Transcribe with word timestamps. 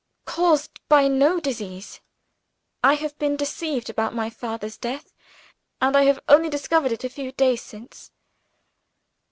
"Caused 0.25 0.79
by 0.89 1.07
no 1.07 1.39
disease. 1.39 1.99
I 2.83 2.95
have 2.95 3.15
been 3.19 3.35
deceived 3.37 3.87
about 3.87 4.15
my 4.15 4.31
father's 4.31 4.75
death 4.79 5.13
and 5.79 5.95
I 5.95 6.05
have 6.05 6.19
only 6.27 6.49
discovered 6.49 6.91
it 6.91 7.03
a 7.03 7.07
few 7.09 7.31
days 7.31 7.61
since." 7.61 8.09